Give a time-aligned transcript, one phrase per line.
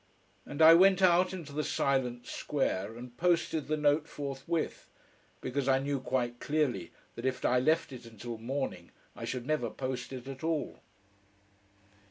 [0.47, 4.89] And I went out into the silent square and posted the note forthwith,
[5.41, 9.69] because I knew quite clearly that if I left it until morning I should never
[9.69, 10.79] post it at all.